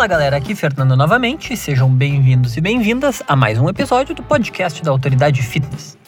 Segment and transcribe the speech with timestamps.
[0.00, 4.82] Fala galera, aqui Fernando novamente, sejam bem-vindos e bem-vindas a mais um episódio do podcast
[4.82, 5.98] da Autoridade Fitness.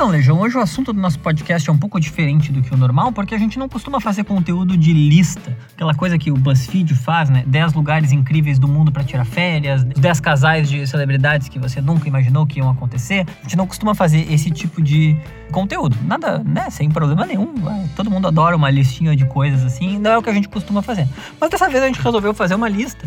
[0.00, 2.76] Então, Legião, hoje o assunto do nosso podcast é um pouco diferente do que o
[2.78, 6.94] normal, porque a gente não costuma fazer conteúdo de lista, aquela coisa que o BuzzFeed
[6.94, 7.44] faz, né?
[7.46, 12.08] 10 lugares incríveis do mundo para tirar férias, 10 casais de celebridades que você nunca
[12.08, 13.26] imaginou que iam acontecer.
[13.40, 15.14] A gente não costuma fazer esse tipo de
[15.52, 15.94] conteúdo.
[16.06, 16.70] Nada, né?
[16.70, 17.52] Sem problema nenhum.
[17.94, 20.80] Todo mundo adora uma listinha de coisas assim, não é o que a gente costuma
[20.80, 21.06] fazer.
[21.38, 23.06] Mas dessa vez a gente resolveu fazer uma lista,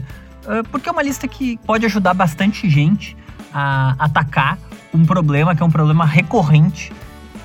[0.69, 3.17] porque é uma lista que pode ajudar bastante gente
[3.51, 4.59] a atacar
[4.93, 6.91] um problema que é um problema recorrente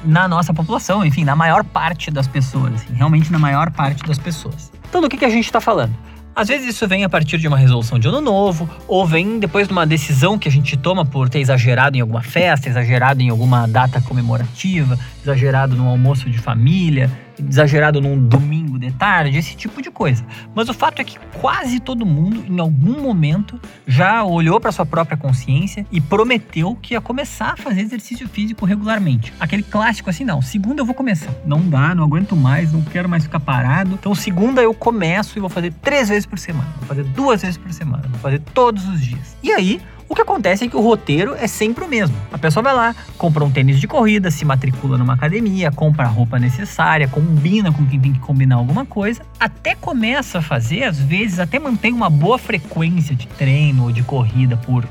[0.04, 4.18] na nossa população, enfim, na maior parte das pessoas, assim, realmente na maior parte das
[4.18, 4.70] pessoas.
[4.88, 5.94] Então, do que, que a gente está falando?
[6.34, 9.66] Às vezes isso vem a partir de uma resolução de ano novo, ou vem depois
[9.66, 13.28] de uma decisão que a gente toma por ter exagerado em alguma festa, exagerado em
[13.28, 17.10] alguma data comemorativa, exagerado num almoço de família,
[17.48, 20.24] exagerado num domingo de tarde, esse tipo de coisa.
[20.54, 24.86] Mas o fato é que quase todo mundo, em algum momento, já olhou para sua
[24.86, 29.32] própria consciência e prometeu que ia começar a fazer exercício físico regularmente.
[29.38, 31.32] Aquele clássico assim, não, segunda eu vou começar.
[31.44, 33.94] Não dá, não aguento mais, não quero mais ficar parado.
[33.94, 37.56] Então, segunda eu começo e vou fazer três vezes por semana, vou fazer duas vezes
[37.56, 39.36] por semana, vou fazer todos os dias.
[39.42, 42.16] E aí, o que acontece é que o roteiro é sempre o mesmo.
[42.32, 46.08] A pessoa vai lá, compra um tênis de corrida, se matricula numa academia, compra a
[46.08, 50.98] roupa necessária, combina com quem tem que combinar alguma coisa, até começa a fazer, às
[50.98, 54.86] vezes até mantém uma boa frequência de treino ou de corrida por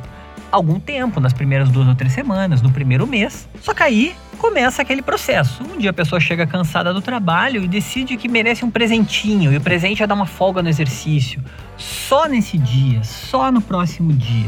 [0.52, 3.50] algum tempo, nas primeiras duas ou três semanas, no primeiro mês.
[3.62, 5.64] Só que aí começa aquele processo.
[5.64, 9.58] Um dia a pessoa chega cansada do trabalho e decide que merece um presentinho, e
[9.58, 11.44] o presente é dar uma folga no exercício.
[11.76, 14.48] Só nesse dia, só no próximo dia.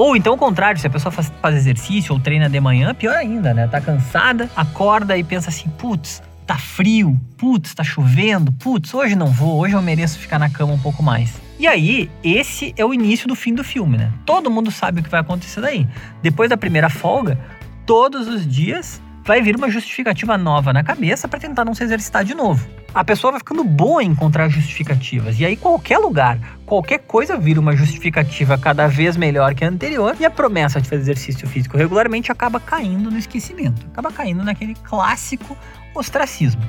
[0.00, 3.14] Ou então o contrário, se a pessoa faz, faz exercício ou treina de manhã, pior
[3.14, 3.68] ainda, né?
[3.68, 9.26] Tá cansada, acorda e pensa assim: putz, tá frio, putz, tá chovendo, putz, hoje não
[9.26, 11.38] vou, hoje eu mereço ficar na cama um pouco mais.
[11.58, 14.10] E aí, esse é o início do fim do filme, né?
[14.24, 15.86] Todo mundo sabe o que vai acontecer daí.
[16.22, 17.38] Depois da primeira folga,
[17.84, 22.24] todos os dias vai vir uma justificativa nova na cabeça para tentar não se exercitar
[22.24, 25.38] de novo a pessoa vai ficando boa em encontrar justificativas.
[25.38, 30.16] E aí, qualquer lugar, qualquer coisa vira uma justificativa cada vez melhor que a anterior,
[30.18, 34.74] e a promessa de fazer exercício físico regularmente acaba caindo no esquecimento, acaba caindo naquele
[34.74, 35.56] clássico
[35.94, 36.62] ostracismo.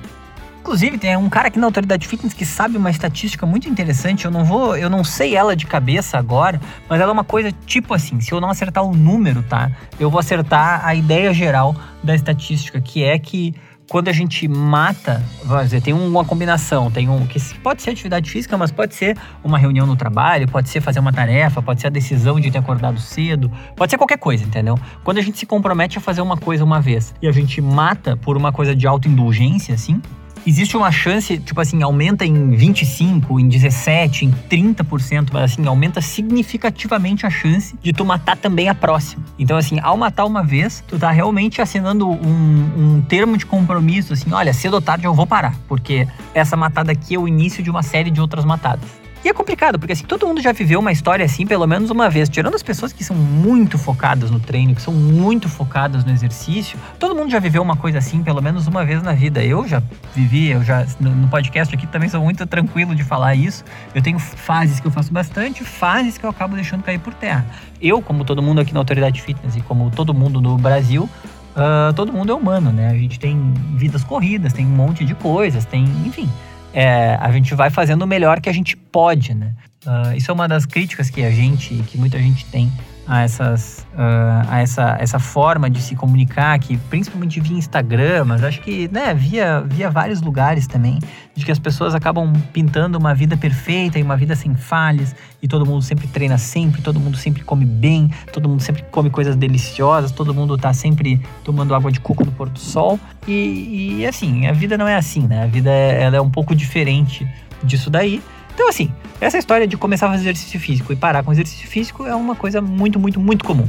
[0.61, 4.25] Inclusive, tem um cara aqui na Autoridade Fitness que sabe uma estatística muito interessante.
[4.25, 7.51] Eu não vou, eu não sei ela de cabeça agora, mas ela é uma coisa
[7.65, 9.71] tipo assim: se eu não acertar o número, tá?
[9.99, 13.55] Eu vou acertar a ideia geral da estatística, que é que
[13.89, 18.29] quando a gente mata, vamos dizer, tem uma combinação, tem um que pode ser atividade
[18.29, 21.87] física, mas pode ser uma reunião no trabalho, pode ser fazer uma tarefa, pode ser
[21.87, 24.79] a decisão de ter acordado cedo, pode ser qualquer coisa, entendeu?
[25.03, 28.15] Quando a gente se compromete a fazer uma coisa uma vez e a gente mata
[28.15, 30.01] por uma coisa de autoindulgência, assim,
[30.45, 36.01] existe uma chance, tipo assim, aumenta em 25, em 17, em 30%, mas assim, aumenta
[36.01, 39.23] significativamente a chance de tu matar também a próxima.
[39.37, 44.13] Então, assim, ao matar uma vez, tu tá realmente assinando um, um termo de compromisso,
[44.13, 47.63] assim, olha, cedo ou tarde eu vou parar, porque essa matada aqui é o início
[47.63, 49.00] de uma série de outras matadas.
[49.23, 52.09] E é complicado, porque assim, todo mundo já viveu uma história assim pelo menos uma
[52.09, 52.27] vez.
[52.27, 56.79] Tirando as pessoas que são muito focadas no treino, que são muito focadas no exercício,
[56.97, 59.43] todo mundo já viveu uma coisa assim pelo menos uma vez na vida.
[59.43, 59.81] Eu já
[60.15, 63.63] vivi, eu já no podcast aqui também sou muito tranquilo de falar isso.
[63.93, 67.45] Eu tenho fases que eu faço bastante, fases que eu acabo deixando cair por terra.
[67.79, 71.07] Eu, como todo mundo aqui na Autoridade Fitness e como todo mundo no Brasil,
[71.55, 72.89] uh, todo mundo é humano, né?
[72.89, 76.27] A gente tem vidas corridas, tem um monte de coisas, tem, enfim
[76.73, 79.53] é, a gente vai fazendo o melhor que a gente pode, né?
[79.85, 82.71] Uh, isso é uma das críticas que a gente, que muita gente tem
[83.07, 88.43] a, essas, uh, a essa, essa forma de se comunicar, que principalmente via Instagram, mas
[88.43, 90.99] acho que né, via, via vários lugares também,
[91.35, 95.47] de que as pessoas acabam pintando uma vida perfeita e uma vida sem falhas, e
[95.47, 99.35] todo mundo sempre treina sempre, todo mundo sempre come bem, todo mundo sempre come coisas
[99.35, 102.99] deliciosas, todo mundo tá sempre tomando água de coco no Porto Sol.
[103.27, 105.43] E, e assim, a vida não é assim, né?
[105.43, 107.27] A vida é, ela é um pouco diferente
[107.63, 108.21] disso daí.
[108.53, 112.05] Então, assim, essa história de começar a fazer exercício físico e parar com exercício físico
[112.05, 113.67] é uma coisa muito, muito, muito comum.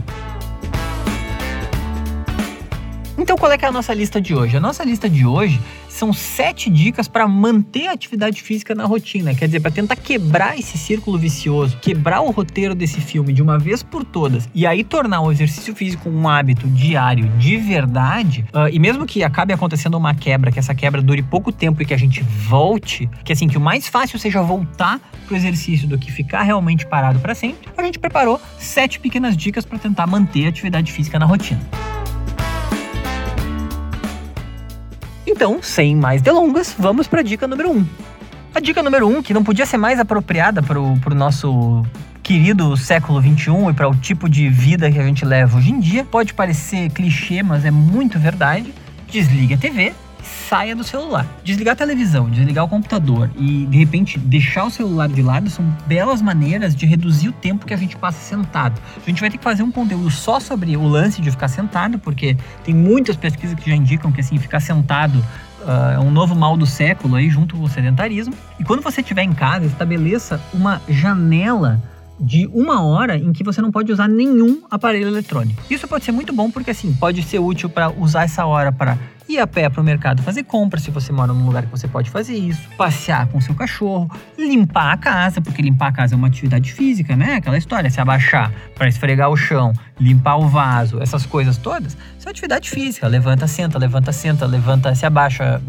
[3.32, 4.58] Então, qual é, é a nossa lista de hoje?
[4.58, 5.58] A nossa lista de hoje
[5.88, 9.34] são sete dicas para manter a atividade física na rotina.
[9.34, 13.58] Quer dizer, para tentar quebrar esse círculo vicioso, quebrar o roteiro desse filme de uma
[13.58, 18.44] vez por todas e aí tornar o exercício físico um hábito diário de verdade.
[18.52, 21.86] Uh, e mesmo que acabe acontecendo uma quebra, que essa quebra dure pouco tempo e
[21.86, 25.96] que a gente volte, que assim, que o mais fácil seja voltar pro exercício do
[25.96, 30.44] que ficar realmente parado para sempre, a gente preparou sete pequenas dicas para tentar manter
[30.44, 31.62] a atividade física na rotina.
[35.42, 37.76] Então, sem mais delongas, vamos para a dica número 1.
[37.76, 37.86] Um.
[38.54, 41.84] A dica número um, que não podia ser mais apropriada para o nosso
[42.22, 45.80] querido século XXI e para o tipo de vida que a gente leva hoje em
[45.80, 48.72] dia, pode parecer clichê, mas é muito verdade.
[49.08, 49.92] Desligue a TV
[50.48, 51.26] saia do celular.
[51.44, 55.64] Desligar a televisão, desligar o computador e de repente deixar o celular de lado são
[55.86, 58.80] belas maneiras de reduzir o tempo que a gente passa sentado.
[58.96, 61.98] A gente vai ter que fazer um conteúdo só sobre o lance de ficar sentado,
[61.98, 65.22] porque tem muitas pesquisas que já indicam que assim ficar sentado
[65.62, 68.34] Uh, é um novo mal do século aí junto com o sedentarismo.
[68.58, 71.80] E quando você estiver em casa, estabeleça uma janela
[72.18, 75.62] de uma hora em que você não pode usar nenhum aparelho eletrônico.
[75.70, 78.98] Isso pode ser muito bom porque assim pode ser útil para usar essa hora para
[79.34, 81.88] ir a pé para o mercado fazer compras, se você mora num lugar que você
[81.88, 86.16] pode fazer isso, passear com seu cachorro, limpar a casa, porque limpar a casa é
[86.16, 87.34] uma atividade física, né?
[87.34, 92.28] Aquela história, se abaixar para esfregar o chão, limpar o vaso, essas coisas todas, isso
[92.28, 93.06] é atividade física.
[93.06, 95.60] Levanta, senta, levanta, senta, levanta, se abaixa.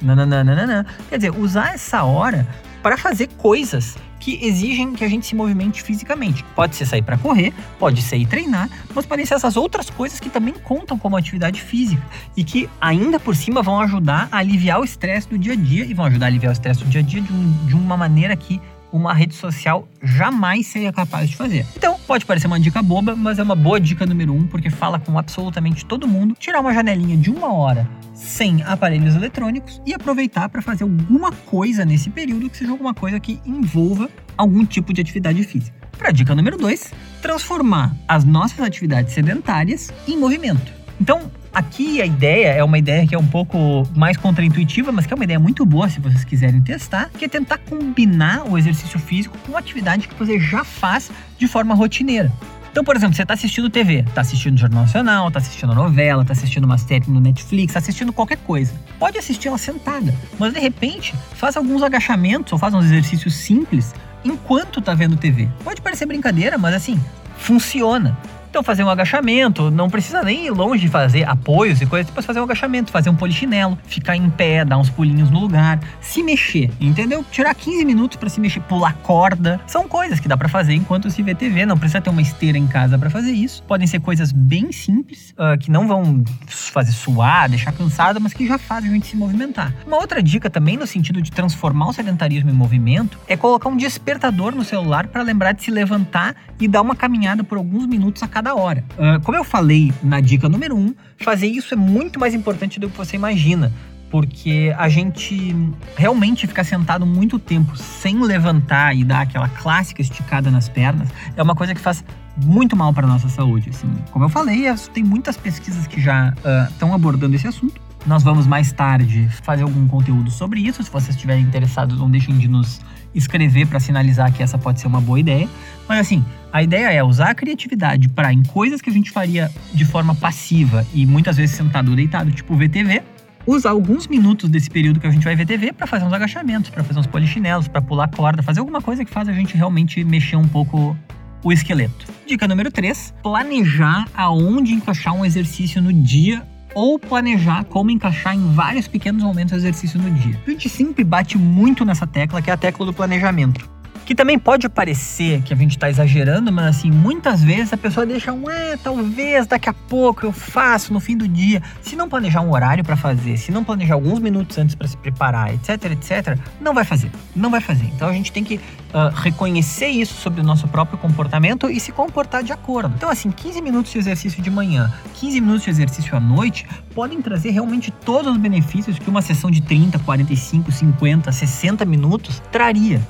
[0.00, 0.86] Nananana.
[1.08, 2.46] Quer dizer, usar essa hora
[2.82, 6.44] para fazer coisas que exigem que a gente se movimente fisicamente.
[6.54, 10.20] Pode ser sair para correr, pode ser ir treinar, mas podem ser essas outras coisas
[10.20, 12.02] que também contam como atividade física
[12.36, 15.84] e que ainda por cima vão ajudar a aliviar o estresse do dia a dia
[15.84, 17.96] e vão ajudar a aliviar o estresse do dia a dia de, um, de uma
[17.96, 18.60] maneira que
[18.92, 21.66] uma rede social jamais seria capaz de fazer.
[21.76, 24.98] Então, pode parecer uma dica boba, mas é uma boa dica número um, porque fala
[24.98, 26.34] com absolutamente todo mundo.
[26.38, 31.84] Tirar uma janelinha de uma hora sem aparelhos eletrônicos e aproveitar para fazer alguma coisa
[31.84, 35.76] nesse período que seja alguma coisa que envolva algum tipo de atividade física.
[35.96, 36.92] Para dica número dois,
[37.22, 40.72] transformar as nossas atividades sedentárias em movimento.
[41.00, 45.12] Então, Aqui a ideia é uma ideia que é um pouco mais contraintuitiva, mas que
[45.12, 48.98] é uma ideia muito boa se vocês quiserem testar, que é tentar combinar o exercício
[48.98, 52.32] físico com uma atividade que você já faz de forma rotineira.
[52.70, 56.32] Então, por exemplo, você está assistindo TV, está assistindo Jornal Nacional, está assistindo novela, está
[56.32, 58.72] assistindo uma série no Netflix, está assistindo qualquer coisa.
[58.98, 63.94] Pode assistir ela sentada, mas de repente faz alguns agachamentos ou faz uns exercícios simples
[64.24, 65.48] enquanto está vendo TV.
[65.64, 67.00] Pode parecer brincadeira, mas assim,
[67.36, 68.16] funciona.
[68.58, 72.26] Então, fazer um agachamento, não precisa nem ir longe de fazer apoios e coisas, depois
[72.26, 76.24] fazer um agachamento, fazer um polichinelo, ficar em pé, dar uns pulinhos no lugar, se
[76.24, 77.24] mexer, entendeu?
[77.30, 81.08] Tirar 15 minutos para se mexer, pular corda, são coisas que dá para fazer enquanto
[81.08, 83.62] se vê TV, não precisa ter uma esteira em casa para fazer isso.
[83.62, 88.44] Podem ser coisas bem simples, uh, que não vão fazer suar, deixar cansado, mas que
[88.44, 89.72] já fazem a gente se movimentar.
[89.86, 93.76] Uma outra dica também no sentido de transformar o sedentarismo em movimento é colocar um
[93.76, 98.20] despertador no celular para lembrar de se levantar e dar uma caminhada por alguns minutos
[98.24, 98.84] a cada cada hora.
[98.92, 102.88] Uh, como eu falei na dica número um, fazer isso é muito mais importante do
[102.88, 103.70] que você imagina.
[104.10, 105.54] Porque a gente
[105.94, 111.42] realmente ficar sentado muito tempo sem levantar e dar aquela clássica esticada nas pernas é
[111.42, 112.02] uma coisa que faz
[112.42, 113.68] muito mal para nossa saúde.
[113.68, 113.86] Assim.
[114.10, 116.32] Como eu falei, tem muitas pesquisas que já
[116.70, 117.78] estão uh, abordando esse assunto.
[118.06, 120.82] Nós vamos mais tarde fazer algum conteúdo sobre isso.
[120.82, 122.80] Se vocês estiverem interessados, não deixem de nos
[123.14, 125.48] escrever para sinalizar que essa pode ser uma boa ideia.
[125.88, 129.50] Mas assim, a ideia é usar a criatividade para em coisas que a gente faria
[129.72, 133.02] de forma passiva e muitas vezes sentado ou deitado, tipo VTV,
[133.46, 136.70] usar alguns minutos desse período que a gente vai ver TV para fazer uns agachamentos,
[136.70, 140.04] para fazer uns polichinelos, para pular corda, fazer alguma coisa que faz a gente realmente
[140.04, 140.96] mexer um pouco
[141.42, 142.06] o esqueleto.
[142.26, 148.52] Dica número 3: planejar aonde encaixar um exercício no dia ou planejar como encaixar em
[148.52, 150.40] vários pequenos momentos de exercício no dia.
[150.46, 153.77] A gente sempre bate muito nessa tecla, que é a tecla do planejamento.
[154.08, 158.06] Que também pode parecer que a gente está exagerando, mas assim, muitas vezes a pessoa
[158.06, 161.62] deixa um, é, talvez daqui a pouco eu faço no fim do dia.
[161.82, 164.96] Se não planejar um horário para fazer, se não planejar alguns minutos antes para se
[164.96, 167.10] preparar, etc, etc, não vai fazer.
[167.36, 167.84] Não vai fazer.
[167.84, 171.92] Então a gente tem que uh, reconhecer isso sobre o nosso próprio comportamento e se
[171.92, 172.94] comportar de acordo.
[172.96, 177.20] Então, assim, 15 minutos de exercício de manhã, 15 minutos de exercício à noite podem
[177.20, 183.02] trazer realmente todos os benefícios que uma sessão de 30, 45, 50, 60 minutos traria.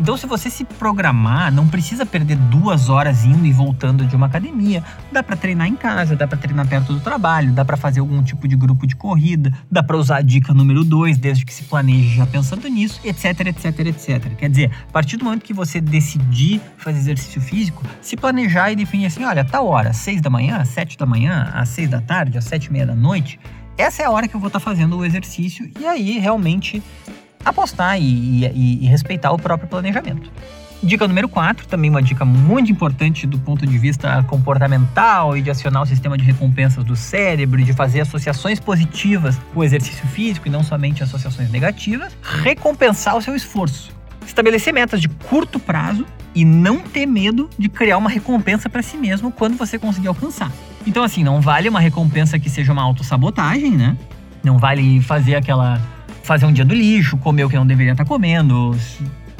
[0.00, 4.28] Então, se você se programar, não precisa perder duas horas indo e voltando de uma
[4.28, 4.82] academia.
[5.12, 8.22] Dá para treinar em casa, dá para treinar perto do trabalho, dá para fazer algum
[8.22, 11.64] tipo de grupo de corrida, dá para usar a dica número dois, desde que se
[11.64, 14.36] planeje já pensando nisso, etc, etc, etc.
[14.38, 18.76] Quer dizer, a partir do momento que você decidir fazer exercício físico, se planejar e
[18.76, 22.38] definir assim, olha, tal hora, seis da manhã, sete da manhã, às seis da tarde,
[22.38, 23.38] às sete e meia da noite,
[23.76, 26.82] essa é a hora que eu vou estar tá fazendo o exercício e aí realmente
[27.44, 30.30] apostar e, e, e respeitar o próprio planejamento.
[30.82, 35.50] Dica número 4, também uma dica muito importante do ponto de vista comportamental e de
[35.50, 40.48] acionar o sistema de recompensas do cérebro de fazer associações positivas com o exercício físico
[40.48, 43.92] e não somente associações negativas, recompensar o seu esforço.
[44.26, 48.96] Estabelecer metas de curto prazo e não ter medo de criar uma recompensa para si
[48.96, 50.50] mesmo quando você conseguir alcançar.
[50.86, 53.98] Então, assim, não vale uma recompensa que seja uma autossabotagem, né?
[54.42, 55.78] Não vale fazer aquela
[56.22, 58.76] fazer um dia do lixo, comer o que não deveria estar comendo.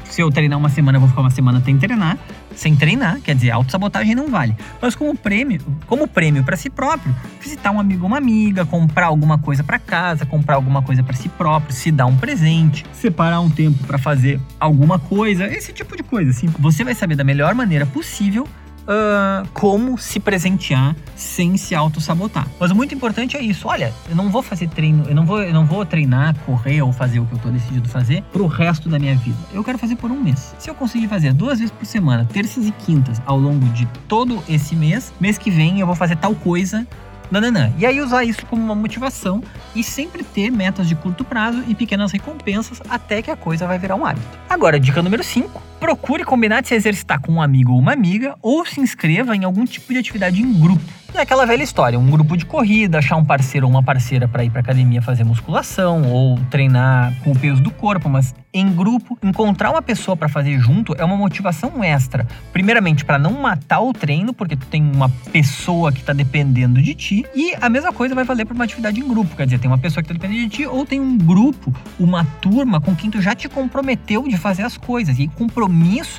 [0.05, 2.19] Se eu treinar uma semana, eu vou ficar uma semana sem treinar.
[2.55, 4.57] Sem treinar, quer dizer, autossabotagem não vale.
[4.83, 9.07] Mas como prêmio, como prêmio para si próprio, visitar um amigo ou uma amiga, comprar
[9.07, 13.41] alguma coisa para casa, comprar alguma coisa para si próprio, se dar um presente, separar
[13.41, 16.49] um tempo para fazer alguma coisa, esse tipo de coisa, assim.
[16.59, 18.49] Você vai saber da melhor maneira possível
[18.91, 22.47] uh, como se presentear sem se auto-sabotar.
[22.59, 23.69] Mas o muito importante é isso.
[23.69, 26.93] Olha, eu não vou fazer treino, eu não vou, eu não vou treinar, correr ou
[26.93, 29.39] fazer o que eu tô decidido fazer pro resto da minha vida.
[29.53, 30.55] Eu quero fazer por um mês.
[30.59, 34.43] Se eu conseguir fazer duas vezes por semana, terças e quintas, ao longo de todo
[34.49, 36.87] esse mês, mês que vem eu vou fazer tal coisa
[37.31, 37.73] nananã.
[37.79, 39.43] E aí usar isso como uma motivação
[39.75, 43.79] e sempre ter metas de curto prazo e pequenas recompensas até que a coisa vai
[43.79, 44.27] virar um hábito.
[44.49, 45.70] Agora, dica número 5.
[45.81, 49.45] Procure combinar de se exercitar com um amigo ou uma amiga ou se inscreva em
[49.45, 50.85] algum tipo de atividade em grupo.
[51.15, 54.45] É aquela velha história, um grupo de corrida, achar um parceiro ou uma parceira para
[54.45, 59.19] ir para academia fazer musculação ou treinar com o peso do corpo, mas em grupo,
[59.23, 62.27] encontrar uma pessoa para fazer junto é uma motivação extra.
[62.53, 66.95] Primeiramente, para não matar o treino, porque tu tem uma pessoa que está dependendo de
[66.95, 69.71] ti, e a mesma coisa vai valer para uma atividade em grupo, quer dizer, tem
[69.71, 73.11] uma pessoa que está dependendo de ti ou tem um grupo, uma turma com quem
[73.11, 75.19] tu já te comprometeu de fazer as coisas.
[75.19, 75.70] E compromisso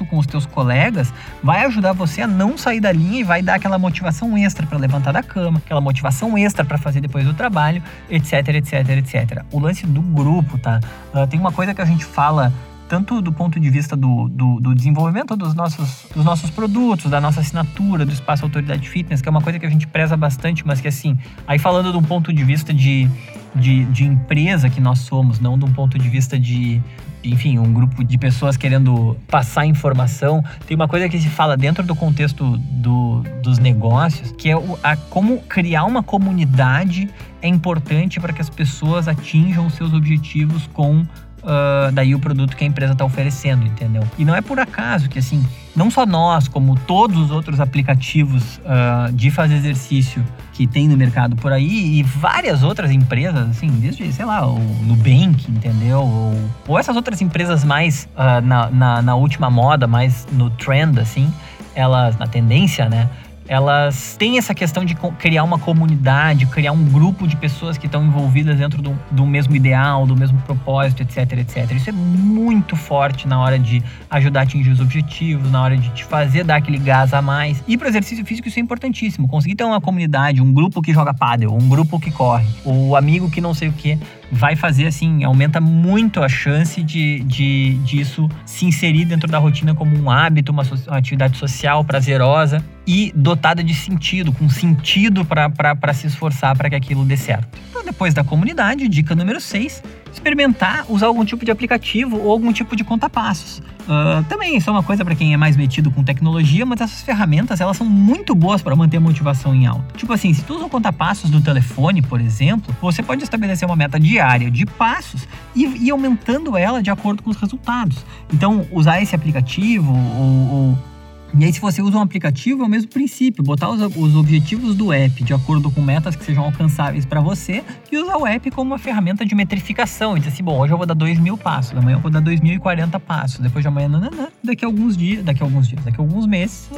[0.10, 3.55] com os teus colegas vai ajudar você a não sair da linha e vai dar
[3.55, 7.81] aquela motivação extra para levantar da cama, aquela motivação extra para fazer depois do trabalho,
[8.10, 9.43] etc, etc, etc.
[9.51, 10.79] O lance do grupo, tá?
[11.13, 12.53] Uh, tem uma coisa que a gente fala
[12.91, 17.22] tanto do ponto de vista do, do, do, desenvolvimento dos nossos, dos nossos produtos, da
[17.22, 20.67] nossa assinatura, do espaço Autoridade Fitness, que é uma coisa que a gente preza bastante,
[20.67, 21.17] mas que assim,
[21.48, 23.10] aí falando de um ponto de vista de,
[23.55, 26.81] de, de empresa que nós somos, não de um ponto de vista de,
[27.24, 30.44] enfim, um grupo de pessoas querendo passar informação.
[30.66, 34.78] Tem uma coisa que se fala dentro do contexto do, dos negócios, que é o,
[34.84, 37.10] a, como criar uma comunidade
[37.42, 41.06] é importante para que as pessoas atinjam seus objetivos com
[41.43, 44.03] uh, daí o produto que a empresa está oferecendo, entendeu?
[44.17, 45.45] E não é por acaso que, assim,
[45.75, 50.98] não só nós, como todos os outros aplicativos uh, de fazer exercício que tem no
[50.98, 56.01] mercado por aí e várias outras empresas, assim, desde, sei lá, o Nubank, entendeu?
[56.01, 61.00] Ou, ou essas outras empresas mais uh, na, na, na última moda, mais no trend,
[61.00, 61.31] assim,
[61.74, 63.10] elas, na tendência, né?
[63.51, 68.01] Elas têm essa questão de criar uma comunidade, criar um grupo de pessoas que estão
[68.01, 71.70] envolvidas dentro do, do, mesmo ideal, do mesmo propósito, etc, etc.
[71.72, 75.89] Isso é muito forte na hora de ajudar a atingir os objetivos, na hora de
[75.89, 77.62] te fazer dar aquele gás a mais.
[77.67, 79.27] E para exercício físico isso é importantíssimo.
[79.27, 83.29] Conseguir ter uma comunidade, um grupo que joga pádel, um grupo que corre, o amigo
[83.29, 84.00] que não sei o que,
[84.31, 89.75] vai fazer assim, aumenta muito a chance de, de disso se inserir dentro da rotina
[89.75, 95.93] como um hábito, uma, uma atividade social prazerosa e dotada de sentido, com sentido para
[95.93, 97.59] se esforçar para que aquilo dê certo.
[97.69, 102.51] Então, depois da comunidade, dica número 6, experimentar usar algum tipo de aplicativo ou algum
[102.51, 103.62] tipo de conta-passos.
[103.82, 107.01] Uh, também isso é uma coisa para quem é mais metido com tecnologia, mas essas
[107.01, 109.98] ferramentas elas são muito boas para manter a motivação em alta.
[109.98, 113.75] Tipo assim, se tu usa o conta-passos do telefone, por exemplo, você pode estabelecer uma
[113.75, 118.06] meta diária de passos e ir aumentando ela de acordo com os resultados.
[118.32, 120.90] Então, usar esse aplicativo ou, ou
[121.38, 124.75] e aí, se você usa um aplicativo, é o mesmo princípio: botar os, os objetivos
[124.75, 128.51] do app de acordo com metas que sejam alcançáveis para você e usar o app
[128.51, 130.17] como uma ferramenta de metrificação.
[130.17, 132.21] E dizer assim: bom, hoje eu vou dar 2 mil passos, amanhã eu vou dar
[132.21, 136.01] 2.040 passos, depois de amanhã, nananã, daqui a alguns dias, daqui a alguns dias, daqui
[136.01, 136.69] a alguns meses,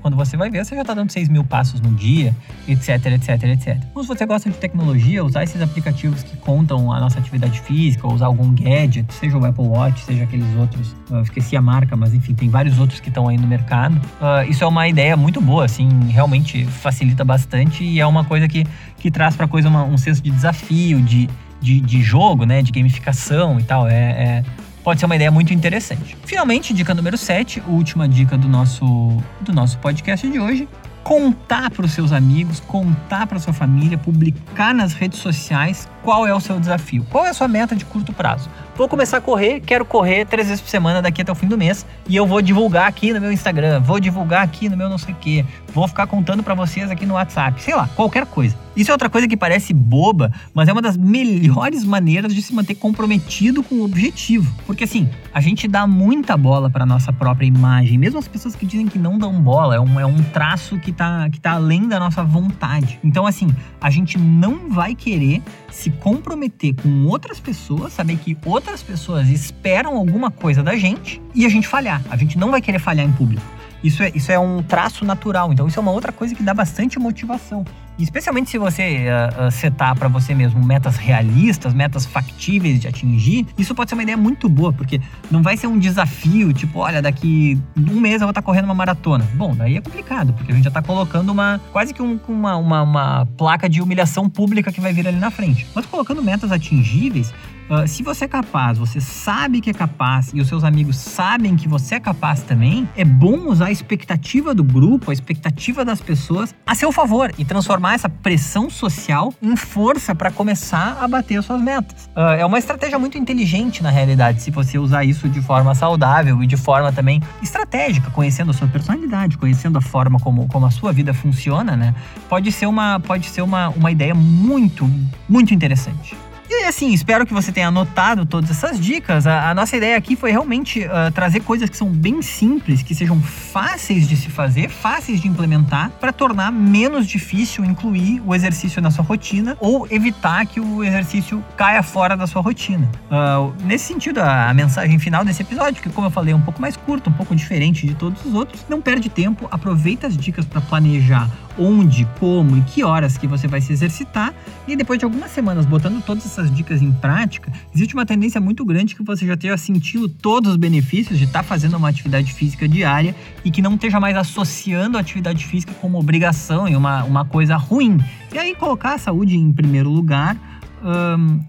[0.00, 2.34] quando você vai ver, você já está dando 6 mil passos no dia,
[2.66, 3.76] etc, etc, etc.
[3.90, 8.06] Então, se você gosta de tecnologia, usar esses aplicativos que contam a nossa atividade física,
[8.06, 11.94] ou usar algum gadget, seja o Apple Watch, seja aqueles outros, eu esqueci a marca,
[11.94, 15.16] mas enfim, tem vários outros que estão aí no mercado uh, isso é uma ideia
[15.16, 18.66] muito boa, assim, realmente facilita bastante e é uma coisa que,
[18.98, 21.28] que traz para a coisa uma, um senso de desafio, de,
[21.60, 23.88] de, de, jogo, né, de gamificação e tal.
[23.88, 24.44] É, é,
[24.82, 26.16] pode ser uma ideia muito interessante.
[26.24, 30.68] Finalmente, dica número 7, última dica do nosso, do nosso podcast de hoje.
[31.04, 36.34] Contar para os seus amigos, contar para sua família, publicar nas redes sociais qual é
[36.34, 38.48] o seu desafio, qual é a sua meta de curto prazo
[38.78, 41.58] vou começar a correr, quero correr três vezes por semana daqui até o fim do
[41.58, 44.96] mês e eu vou divulgar aqui no meu Instagram, vou divulgar aqui no meu não
[44.96, 48.56] sei o que, vou ficar contando para vocês aqui no WhatsApp, sei lá, qualquer coisa.
[48.76, 52.54] Isso é outra coisa que parece boba, mas é uma das melhores maneiras de se
[52.54, 54.54] manter comprometido com o objetivo.
[54.64, 58.64] Porque assim, a gente dá muita bola para nossa própria imagem, mesmo as pessoas que
[58.64, 61.88] dizem que não dão bola, é um, é um traço que tá, que tá além
[61.88, 63.00] da nossa vontade.
[63.02, 63.48] Então, assim,
[63.80, 65.42] a gente não vai querer
[65.78, 71.46] se comprometer com outras pessoas, saber que outras pessoas esperam alguma coisa da gente e
[71.46, 72.02] a gente falhar.
[72.10, 73.46] A gente não vai querer falhar em público.
[73.82, 75.52] Isso é, isso é um traço natural.
[75.52, 77.64] Então, isso é uma outra coisa que dá bastante motivação.
[78.02, 83.46] Especialmente se você uh, uh, setar para você mesmo metas realistas, metas factíveis de atingir,
[83.56, 85.00] isso pode ser uma ideia muito boa, porque
[85.30, 88.64] não vai ser um desafio, tipo, olha, daqui um mês eu vou estar tá correndo
[88.64, 89.26] uma maratona.
[89.34, 92.56] Bom, daí é complicado, porque a gente já está colocando uma quase que um, uma,
[92.56, 95.66] uma, uma placa de humilhação pública que vai vir ali na frente.
[95.74, 97.32] Mas colocando metas atingíveis,
[97.68, 101.54] Uh, se você é capaz, você sabe que é capaz e os seus amigos sabem
[101.54, 106.00] que você é capaz também, é bom usar a expectativa do grupo, a expectativa das
[106.00, 111.36] pessoas a seu favor e transformar essa pressão social em força para começar a bater
[111.36, 112.06] as suas metas.
[112.16, 116.42] Uh, é uma estratégia muito inteligente na realidade, se você usar isso de forma saudável
[116.42, 120.70] e de forma também estratégica, conhecendo a sua personalidade, conhecendo a forma como, como a
[120.70, 121.94] sua vida funciona, né?
[122.30, 124.88] Pode ser uma, pode ser uma, uma ideia muito,
[125.28, 126.16] muito interessante.
[126.50, 129.26] E assim, espero que você tenha anotado todas essas dicas.
[129.26, 132.94] A, a nossa ideia aqui foi realmente uh, trazer coisas que são bem simples, que
[132.94, 138.80] sejam fáceis de se fazer, fáceis de implementar, para tornar menos difícil incluir o exercício
[138.80, 142.88] na sua rotina ou evitar que o exercício caia fora da sua rotina.
[143.10, 146.40] Uh, nesse sentido, a, a, mensagem final desse episódio, que como eu falei, é um
[146.40, 150.16] pouco mais curto, um pouco diferente de todos os outros, não perde tempo, aproveita as
[150.16, 154.34] dicas para planejar onde, como e que horas que você vai se exercitar
[154.66, 158.64] e depois de algumas semanas botando todas essas dicas em prática, existe uma tendência muito
[158.64, 162.32] grande que você já esteja sentindo todos os benefícios de estar tá fazendo uma atividade
[162.32, 167.04] física diária e que não esteja mais associando a atividade física como obrigação e uma,
[167.04, 167.98] uma coisa ruim.
[168.32, 170.36] E aí colocar a saúde em primeiro lugar
[170.84, 171.40] hum,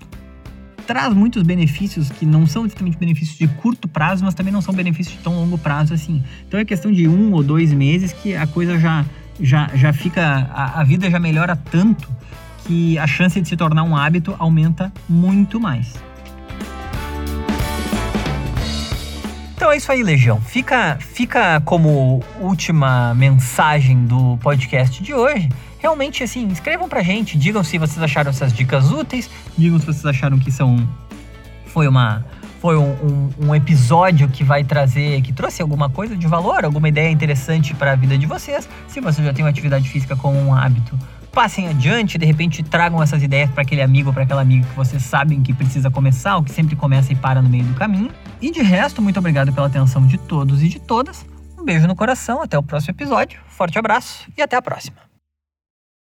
[0.90, 4.74] traz muitos benefícios que não são exatamente benefícios de curto prazo, mas também não são
[4.74, 6.24] benefícios de tão longo prazo assim.
[6.48, 9.06] Então é questão de um ou dois meses que a coisa já
[9.40, 10.50] já, já fica.
[10.54, 12.10] A, a vida já melhora tanto
[12.66, 15.94] que a chance de se tornar um hábito aumenta muito mais.
[19.56, 20.40] Então é isso aí, Legião.
[20.40, 25.50] Fica, fica como última mensagem do podcast de hoje.
[25.80, 30.06] Realmente, assim, escrevam pra gente, digam se vocês acharam essas dicas úteis, digam se vocês
[30.06, 30.88] acharam que são.
[31.66, 32.26] Foi uma
[32.60, 36.90] foi um, um, um, episódio que vai trazer, que trouxe alguma coisa de valor, alguma
[36.90, 38.68] ideia interessante para a vida de vocês.
[38.88, 40.98] Se você já tem uma atividade física como um hábito,
[41.32, 45.02] passem adiante, de repente tragam essas ideias para aquele amigo para aquela amiga que vocês
[45.04, 48.12] sabem que precisa começar, ou que sempre começa e para no meio do caminho.
[48.42, 51.26] E de resto, muito obrigado pela atenção de todos e de todas.
[51.58, 55.09] Um beijo no coração, até o próximo episódio, forte abraço e até a próxima.